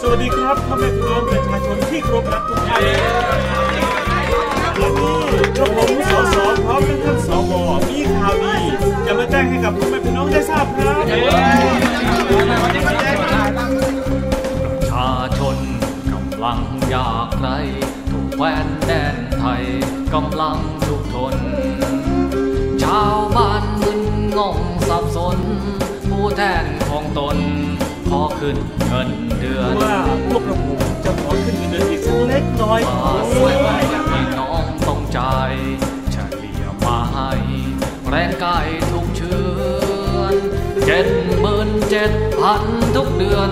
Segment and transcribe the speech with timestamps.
[0.00, 2.82] สวัสดีครับพ่อแม่พี่น้องประชาชนที่เคารพรักทุกท่าน
[4.80, 5.16] วันนี้
[5.56, 6.36] กระผมสส
[6.66, 7.52] พร้อมด้วยท่านสว
[7.88, 8.54] มีข่าวดี
[9.06, 11.04] จะมาแจ้งให้กับพ่อแม่พี่น้องได้ทราบครับ
[14.62, 15.56] ประชาชน
[16.12, 16.60] กำลัง
[16.90, 17.48] อยากไกล
[18.10, 19.64] ถูกแวนแดนไทย
[20.14, 21.36] กำลังทุกทน
[22.82, 24.02] ชาวบ้านมึน
[24.38, 24.58] งง
[24.88, 25.38] สับสน
[26.08, 27.38] ผู้แทนของตน
[28.20, 28.56] อขึ้น
[28.88, 29.08] เงิน
[29.40, 29.96] เดือนว่า
[30.28, 33.54] พวกกระผมจะขอขึ้นเงินเดือนอีกสักเล็กน้อยมาสวย
[34.10, 35.52] พี่น้องต้องจ่าย
[36.12, 37.30] เฉลี่ยมาให้
[38.08, 39.34] แรงกายทุกเชื
[40.14, 40.34] อน
[40.86, 41.06] เจ็ด
[41.40, 42.62] หมื่นเจ็ดพัน
[42.96, 43.50] ทุกเดือน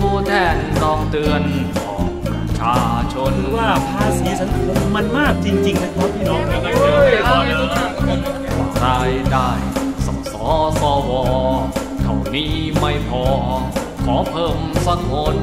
[0.00, 1.42] ผู้แทนต้องเตือน
[1.80, 2.80] ของประชา
[3.12, 6.42] ชนว่าภาษีสังคมมันมากจริงๆนะครับพี่น้อง
[8.84, 9.50] รายได้
[10.06, 10.34] สส
[10.80, 11.10] สว
[12.02, 13.24] เท่านี้ไม่พอ
[14.08, 15.36] ขอเพิ่มสักคน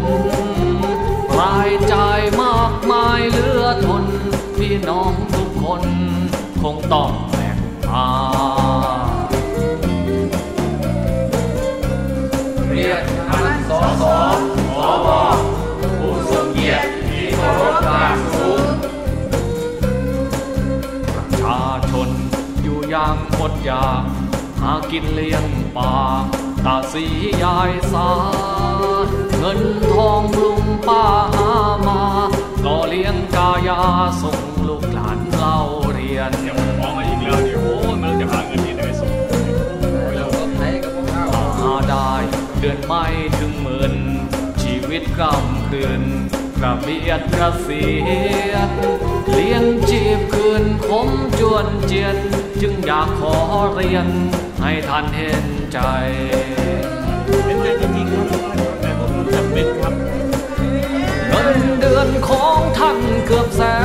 [1.39, 4.05] รายจ่ายมากมายเหลือทน
[4.57, 5.83] พี่น้องทุกคน
[6.61, 7.57] คงต้องแบ่ง
[7.87, 8.07] มา
[12.67, 14.03] เรียนท่านสส
[14.77, 15.07] สว
[15.99, 18.67] ผู้ทรงเกียรติที่เคารพอย่างสูง
[21.15, 22.09] ประชาชน
[22.63, 24.03] อยู่อย่างอดอยาก
[24.61, 25.45] หากินเลี้ยง
[25.77, 26.25] ปาก
[26.65, 27.05] ตาสี
[27.43, 28.09] ยายสา
[29.37, 29.61] เงิน
[29.91, 31.51] ทองลุงป้าหา
[31.87, 32.01] มา
[32.65, 33.81] ก็เลี้ยงกายา
[34.21, 35.57] ส่งลูกหลานเล่า
[35.93, 36.31] เรียน
[36.79, 39.11] มองมาอีกแล้วเนี่ยโอ้มันจะหาเงินที่ไหนส่ง
[41.59, 42.13] หาได้
[42.59, 43.03] เดือนไม่
[43.37, 43.95] ถึงหมื่น
[44.61, 46.03] ชีวิตกำคืน
[46.61, 47.85] กระเบียดกระเสี
[48.51, 48.71] ยน
[49.33, 52.17] เลี้ยงชีพคืนคมจวนเจียน
[52.61, 53.35] จึงอยากขอ
[53.73, 54.07] เรียน
[54.61, 55.79] ให้ท่านเห็นใจ
[62.03, 63.82] อนของท่านเกือบแสน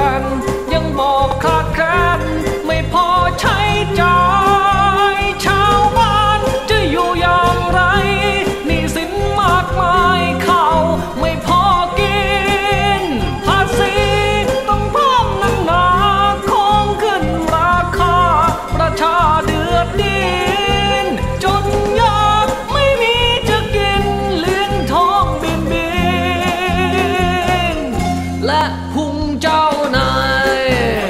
[28.49, 28.65] และ
[28.95, 29.65] พุงเจ้า
[29.97, 30.13] นา
[30.57, 30.61] ย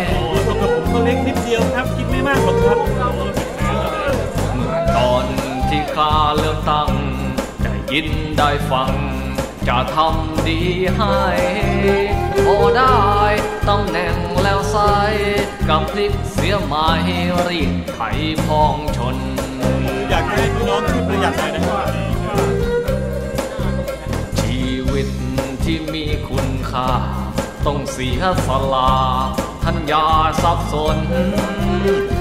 [0.08, 2.78] โอ้ตัวกระผมก็เล็กนิดเดียวครับ กินไม่มากหรอกครับ
[4.54, 5.24] เมื่อตอน
[5.68, 6.90] ที่ข้าเลือกตั้ง
[7.62, 8.90] ได้ยินได้ฟัง
[9.68, 10.60] จะทำดี
[10.96, 11.22] ให้
[12.44, 12.98] พอได้
[13.68, 14.94] ตำแหน่งแล้วใส่
[15.68, 16.88] กับพลิกเสียไม้
[17.48, 17.98] รีดไถ
[18.46, 19.16] พองชน
[20.08, 21.88] อยากให้พี่น้องช่วยประหยัดหน่อยนะครับ
[24.40, 24.60] ชี
[24.92, 25.08] วิต
[25.64, 26.90] ที่มีคุณค่า
[27.68, 28.92] ต้องเสียสละ
[29.62, 30.06] ท่านยา
[30.42, 30.98] สับสน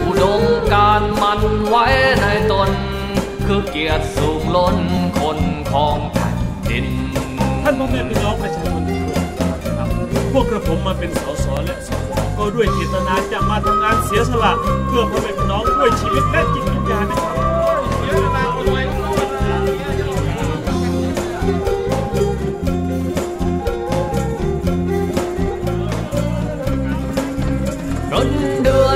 [0.04, 0.42] อุดม
[0.74, 1.86] การมันไว้
[2.22, 2.70] ในตน
[3.46, 4.78] คือเกียรติสูงล้น
[5.20, 5.40] คน
[5.72, 6.38] ของแผ่น
[6.70, 6.88] ดิน
[7.64, 9.24] ท่านพ่อแม่พี่น้องประชาชนทุกคน
[9.78, 9.88] ครับ
[10.32, 14.52] พวกกระผมมาเป็นสสและสวก็ด้วยเจตนาจะมาทำงานเสียสละ
[14.88, 16.77] เพื่อพ่อแม่พี่น้องด้วยชีวิตและจิต
[28.10, 28.30] เงิน
[28.64, 28.88] เดือ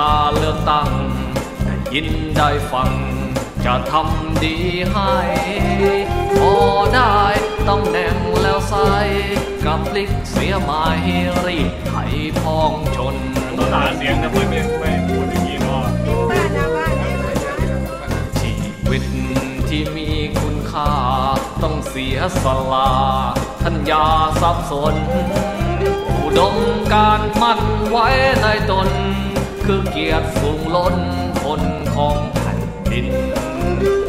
[0.00, 0.90] ข้าเลือกตั้ง
[1.64, 2.90] ได้ยินได้ฟัง
[3.64, 4.56] จะทำดี
[4.92, 5.14] ให้
[6.38, 6.54] พอ
[6.94, 7.16] ได้
[7.68, 8.90] ตำแหน่งแล้วใส่
[9.64, 10.84] กับพลิกเสียไม้
[11.46, 11.94] รีดไถ
[12.40, 13.16] พองชน
[13.72, 15.84] ตาเสียงทำไมไม่ไม่พูดอย่างนี้เนาะ
[18.40, 18.52] ชี
[18.90, 19.04] วิต
[19.68, 20.08] ที่มี
[20.40, 20.92] คุณค่า
[21.62, 22.90] ต้องเสียสละ
[23.62, 24.06] ท่านยา
[24.40, 24.94] สับสน
[26.20, 26.54] อุดม
[26.92, 27.60] การมั่น
[27.90, 28.06] ไว้
[28.42, 28.90] ในตน
[29.70, 30.96] คือเกียรติสูงล้น
[31.42, 31.62] คน
[31.94, 32.60] ของแผ่น
[32.90, 33.06] ดิน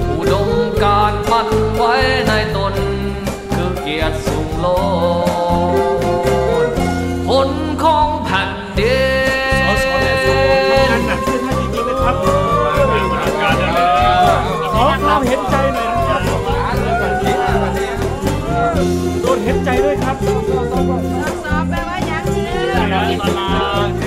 [0.05, 0.49] ผู้ดม
[0.83, 1.95] การมั่นไว้
[2.27, 2.73] ในตน
[3.53, 4.79] คือเกียรติสูงล้
[6.67, 6.69] น
[7.29, 7.49] คน
[7.83, 8.99] ของแผ่นดิ
[9.67, 11.01] น
[14.75, 16.21] ขอความเห็นใจหน่อยนะครับ
[19.21, 20.15] โดนเห็นใจด้วยครับ
[21.23, 24.06] รักษาแปลว่ายังเชื่